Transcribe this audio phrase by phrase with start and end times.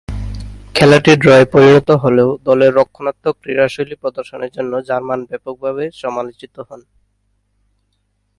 [0.75, 6.81] খেলাটি ড্রয়ে পরিণত হলেও দলের রক্ষণাত্মক ক্রীড়াশৈলী প্রদর্শনের জন্য জার্মান ব্যাপকভাবে সমালোচিত হন।